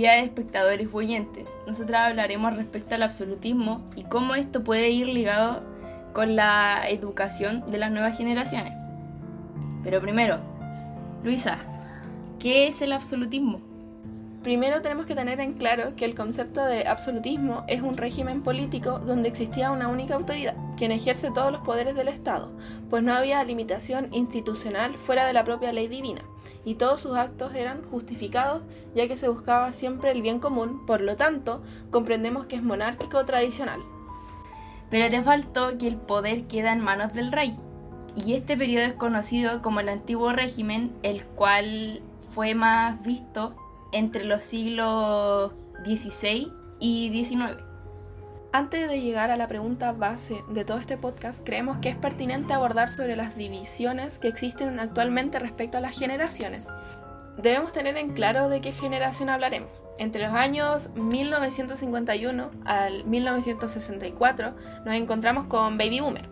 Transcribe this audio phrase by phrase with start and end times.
[0.00, 1.54] Días espectadores oyentes.
[1.66, 5.62] Nosotros hablaremos respecto al absolutismo y cómo esto puede ir ligado
[6.14, 8.72] con la educación de las nuevas generaciones.
[9.84, 10.38] Pero primero,
[11.22, 11.58] Luisa,
[12.38, 13.60] ¿qué es el absolutismo?
[14.42, 19.00] Primero tenemos que tener en claro que el concepto de absolutismo es un régimen político
[19.00, 22.50] donde existía una única autoridad, quien ejerce todos los poderes del Estado,
[22.88, 26.22] pues no había limitación institucional fuera de la propia ley divina,
[26.64, 28.62] y todos sus actos eran justificados
[28.94, 33.24] ya que se buscaba siempre el bien común, por lo tanto, comprendemos que es monárquico
[33.24, 33.80] tradicional.
[34.90, 37.56] Pero te faltó que el poder queda en manos del rey,
[38.16, 43.54] y este periodo es conocido como el antiguo régimen, el cual fue más visto
[43.92, 45.52] entre los siglos
[45.84, 47.69] XVI y XIX.
[48.52, 52.52] Antes de llegar a la pregunta base de todo este podcast, creemos que es pertinente
[52.52, 56.66] abordar sobre las divisiones que existen actualmente respecto a las generaciones.
[57.36, 59.80] Debemos tener en claro de qué generación hablaremos.
[59.98, 66.28] Entre los años 1951 al 1964 nos encontramos con Baby Boomer.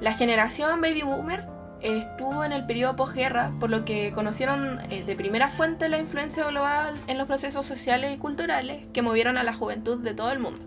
[0.00, 5.16] la generación Baby Boomer estuvo en el periodo posguerra, por lo que conocieron eh, de
[5.16, 9.54] primera fuente la influencia global en los procesos sociales y culturales que movieron a la
[9.54, 10.64] juventud de todo el mundo.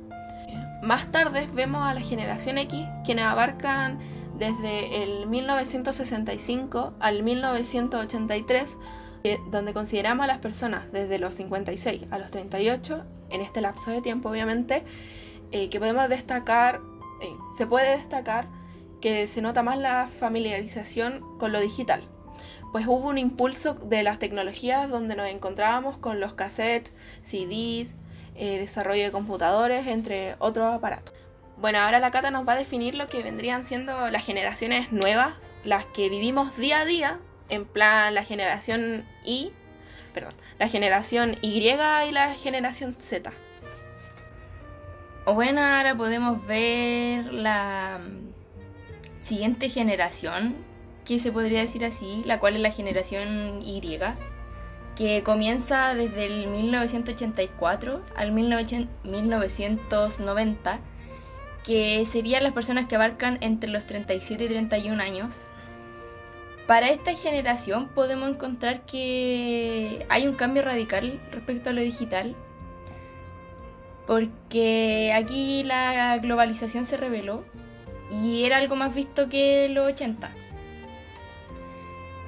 [0.81, 3.99] Más tarde vemos a la generación X, quienes abarcan
[4.37, 8.77] desde el 1965 al 1983,
[9.23, 13.91] eh, donde consideramos a las personas desde los 56 a los 38, en este lapso
[13.91, 14.83] de tiempo obviamente,
[15.51, 16.81] eh, que podemos destacar,
[17.55, 18.47] se puede destacar
[19.01, 22.03] que se nota más la familiarización con lo digital,
[22.71, 27.93] pues hubo un impulso de las tecnologías donde nos encontrábamos con los cassettes, CDs,
[28.35, 31.13] eh, desarrollo de computadores, entre otros aparatos.
[31.57, 35.35] Bueno, ahora la Cata nos va a definir lo que vendrían siendo las generaciones nuevas,
[35.63, 37.19] las que vivimos día a día,
[37.49, 39.51] en plan la generación Y,
[40.13, 43.31] perdón, la generación Y y la generación Z.
[45.25, 47.99] Bueno, ahora podemos ver la
[49.21, 50.55] siguiente generación,
[51.05, 53.99] que se podría decir así, la cual es la generación Y,
[54.95, 60.79] que comienza desde el 1984 al 1990,
[61.63, 65.41] que serían las personas que abarcan entre los 37 y 31 años.
[66.67, 72.35] Para esta generación podemos encontrar que hay un cambio radical respecto a lo digital,
[74.07, 77.45] porque aquí la globalización se reveló
[78.11, 80.29] y era algo más visto que los 80.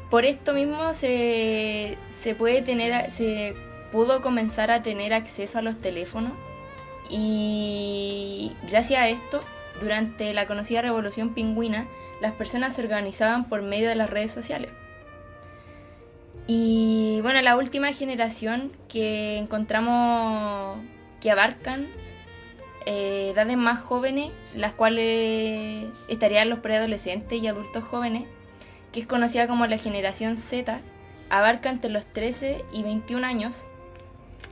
[0.09, 1.97] Por esto mismo se,
[2.37, 3.55] puede tener, se
[3.91, 6.33] pudo comenzar a tener acceso a los teléfonos
[7.09, 9.43] y gracias a esto,
[9.81, 11.87] durante la conocida revolución pingüina,
[12.21, 14.71] las personas se organizaban por medio de las redes sociales.
[16.47, 20.77] Y bueno, la última generación que encontramos
[21.21, 21.87] que abarcan
[22.85, 28.25] eh, edades más jóvenes, las cuales estarían los preadolescentes y adultos jóvenes,
[28.91, 30.81] que es conocida como la generación Z,
[31.29, 33.67] abarca entre los 13 y 21 años,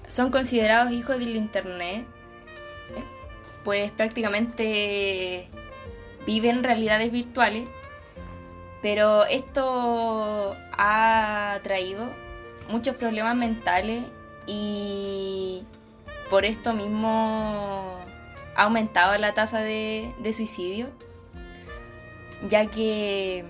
[0.07, 2.05] son considerados hijos del Internet,
[3.63, 5.47] pues prácticamente
[6.25, 7.67] viven realidades virtuales,
[8.81, 12.09] pero esto ha traído
[12.69, 14.03] muchos problemas mentales
[14.47, 15.63] y
[16.29, 17.99] por esto mismo
[18.55, 20.89] ha aumentado la tasa de, suicidio,
[22.49, 23.45] ya que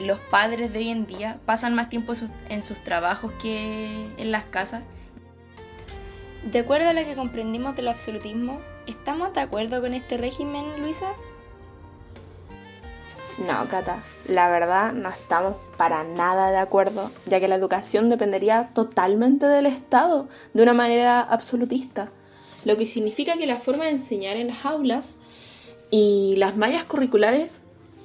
[0.00, 2.14] los padres de hoy en día pasan más tiempo
[2.48, 4.82] en sus trabajos que en las casas.
[6.44, 11.08] De acuerdo a lo que comprendimos del absolutismo, ¿estamos de acuerdo con este régimen, Luisa?
[13.38, 18.70] No, Cata, la verdad no estamos para nada de acuerdo, ya que la educación dependería
[18.72, 22.08] totalmente del Estado, de una manera absolutista
[22.66, 25.14] lo que significa que la forma de enseñar en las aulas
[25.88, 27.60] y las mallas curriculares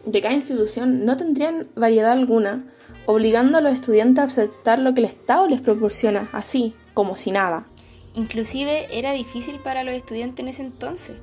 [0.06, 2.64] de cada institución no tendrían variedad alguna,
[3.08, 7.32] obligando a los estudiantes a aceptar lo que el Estado les proporciona, así como si
[7.32, 7.66] nada.
[8.14, 11.16] Inclusive era difícil para los estudiantes en ese entonces.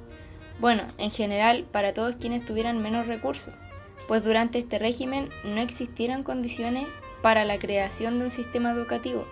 [0.58, 3.54] Bueno, en general para todos quienes tuvieran menos recursos,
[4.08, 6.88] pues durante este régimen no existieron condiciones
[7.22, 9.24] para la creación de un sistema educativo.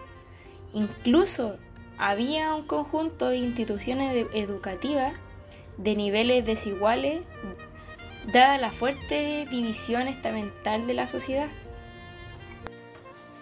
[0.73, 1.57] Incluso
[1.99, 5.15] había un conjunto de instituciones educativas
[5.79, 7.23] de niveles desiguales,
[8.33, 11.49] dada la fuerte división estamental de la sociedad.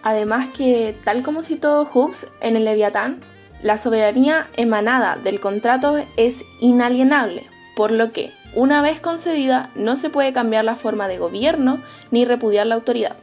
[0.03, 3.21] Además que, tal como citó Hobbes en el Leviatán,
[3.61, 7.43] la soberanía emanada del contrato es inalienable,
[7.75, 11.81] por lo que, una vez concedida, no se puede cambiar la forma de gobierno
[12.11, 13.15] ni repudiar la autoridad.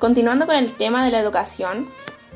[0.00, 1.86] Continuando con el tema de la educación,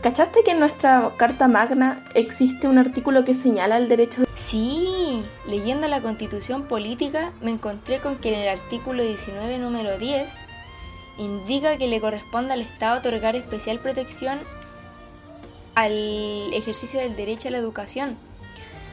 [0.03, 4.29] ¿Cachaste que en nuestra Carta Magna existe un artículo que señala el derecho de...
[4.37, 10.33] Sí, leyendo la constitución política me encontré con que en el artículo 19, número 10,
[11.19, 14.41] indica que le corresponde al Estado otorgar especial protección
[15.75, 15.93] al
[16.53, 18.17] ejercicio del derecho a la educación.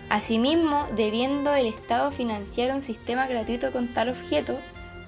[0.10, 4.58] Asimismo, debiendo el Estado financiar un sistema gratuito con tal objeto,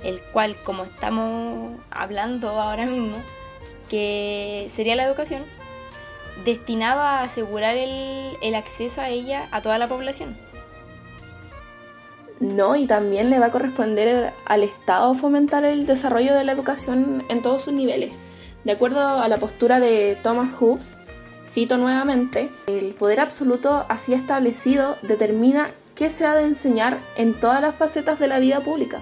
[0.04, 3.18] el cual, como estamos hablando ahora mismo,
[3.90, 5.44] que sería la educación,
[6.44, 10.36] destinado a asegurar el, el acceso a ella a toda la población.
[12.40, 17.24] No, y también le va a corresponder al Estado fomentar el desarrollo de la educación
[17.30, 18.12] en todos sus niveles.
[18.66, 20.96] De acuerdo a la postura de Thomas Hobbes,
[21.46, 27.62] cito nuevamente, el poder absoluto así establecido determina qué se ha de enseñar en todas
[27.62, 29.00] las facetas de la vida pública.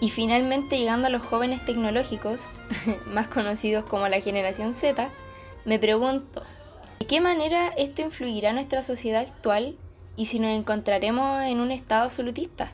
[0.00, 2.56] Y finalmente llegando a los jóvenes tecnológicos,
[3.06, 5.08] más conocidos como la generación Z,
[5.64, 6.42] me pregunto,
[6.98, 9.76] ¿de qué manera esto influirá en nuestra sociedad actual
[10.16, 12.70] y si nos encontraremos en un estado absolutista?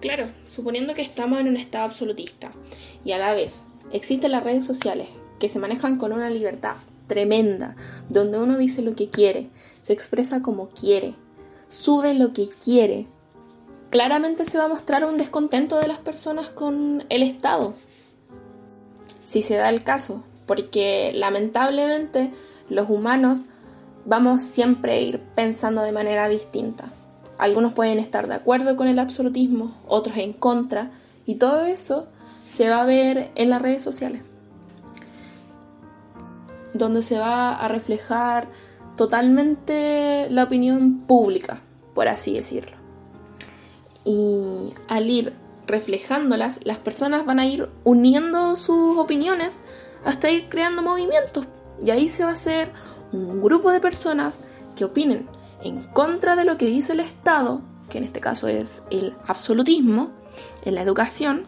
[0.00, 2.52] Claro, suponiendo que estamos en un estado absolutista
[3.04, 3.62] y a la vez
[3.92, 7.76] existen las redes sociales que se manejan con una libertad tremenda,
[8.08, 9.48] donde uno dice lo que quiere,
[9.82, 11.14] se expresa como quiere,
[11.68, 13.06] sube lo que quiere,
[13.90, 17.74] claramente se va a mostrar un descontento de las personas con el Estado.
[19.26, 22.32] Si se da el caso, porque lamentablemente
[22.68, 23.44] los humanos
[24.04, 26.86] vamos siempre a ir pensando de manera distinta.
[27.38, 30.90] Algunos pueden estar de acuerdo con el absolutismo, otros en contra,
[31.24, 32.08] y todo eso
[32.50, 34.34] se va a ver en las redes sociales,
[36.74, 38.48] donde se va a reflejar
[38.96, 41.60] totalmente la opinión pública,
[41.94, 42.76] por así decirlo.
[44.04, 45.32] Y al ir
[45.68, 49.62] reflejándolas, las personas van a ir uniendo sus opiniones
[50.04, 51.46] hasta ir creando movimientos.
[51.82, 52.72] Y ahí se va a hacer
[53.12, 54.34] un grupo de personas
[54.76, 55.28] que opinen
[55.62, 60.10] en contra de lo que dice el Estado, que en este caso es el absolutismo,
[60.64, 61.46] en la educación.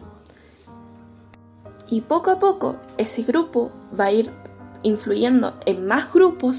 [1.89, 4.31] Y poco a poco ese grupo va a ir
[4.83, 6.57] influyendo en más grupos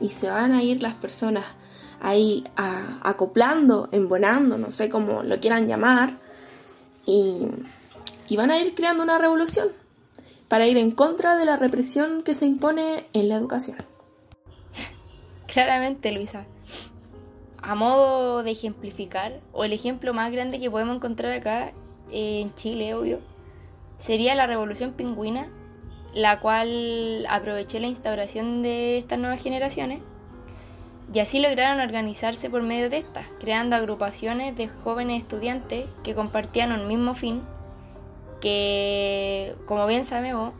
[0.00, 1.44] y se van a ir las personas
[2.00, 6.18] ahí acoplando, embonando, no sé cómo lo quieran llamar,
[7.06, 7.46] y,
[8.28, 9.68] y van a ir creando una revolución
[10.52, 13.78] para ir en contra de la represión que se impone en la educación.
[15.46, 16.44] Claramente, Luisa.
[17.62, 21.72] A modo de ejemplificar, o el ejemplo más grande que podemos encontrar acá
[22.10, 23.20] en Chile, obvio,
[23.96, 25.48] sería la revolución pingüina,
[26.12, 30.02] la cual aprovechó la instauración de estas nuevas generaciones
[31.14, 36.72] y así lograron organizarse por medio de estas, creando agrupaciones de jóvenes estudiantes que compartían
[36.72, 37.40] un mismo fin,
[38.42, 40.52] que, como bien sabemos,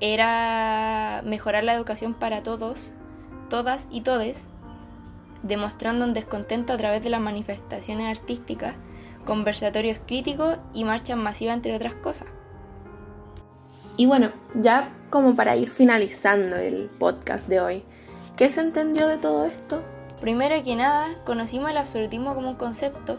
[0.00, 2.92] era mejorar la educación para todos,
[3.48, 4.48] todas y todes,
[5.44, 8.74] demostrando un descontento a través de las manifestaciones artísticas,
[9.24, 12.26] conversatorios críticos y marchas masivas, entre otras cosas.
[13.96, 17.84] Y bueno, ya como para ir finalizando el podcast de hoy,
[18.40, 19.82] ¿Qué se entendió de todo esto?
[20.18, 23.18] Primero que nada, conocimos el absolutismo como un concepto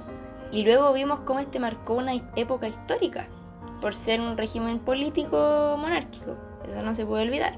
[0.51, 3.27] y luego vimos cómo este marcó una época histórica,
[3.81, 7.57] por ser un régimen político monárquico, eso no se puede olvidar.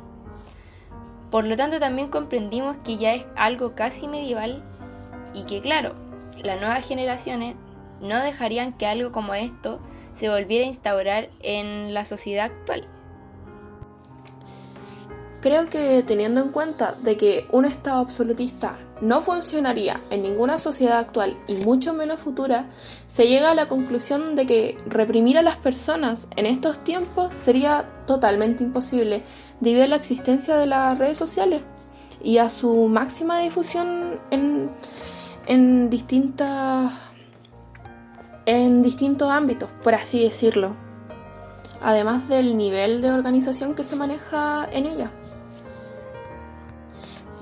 [1.29, 4.63] Por lo tanto, también comprendimos que ya es algo casi medieval
[5.33, 5.93] y que, claro,
[6.43, 7.55] las nuevas generaciones
[8.01, 9.79] no dejarían que algo como esto
[10.13, 12.87] se volviera a instaurar en la sociedad actual.
[15.43, 20.99] Creo que teniendo en cuenta de que un Estado absolutista no funcionaría en ninguna sociedad
[20.99, 22.69] actual y mucho menos futura,
[23.09, 27.89] se llega a la conclusión de que reprimir a las personas en estos tiempos sería
[28.07, 29.23] totalmente imposible
[29.59, 31.61] debido a la existencia de las redes sociales
[32.23, 34.69] y a su máxima difusión en,
[35.47, 36.89] en distintas
[38.45, 40.73] en distintos ámbitos, por así decirlo,
[41.81, 45.11] además del nivel de organización que se maneja en ella.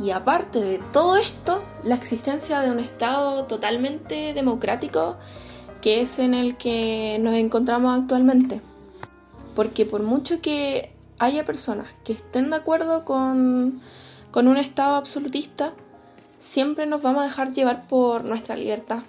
[0.02, 5.18] Y aparte de todo esto, la existencia de un Estado totalmente democrático
[5.82, 8.62] que es en el que nos encontramos actualmente.
[9.56, 13.80] Porque por mucho que haya personas que estén de acuerdo con,
[14.32, 15.74] con un Estado absolutista,
[16.40, 19.04] siempre nos vamos a dejar llevar por nuestra libertad,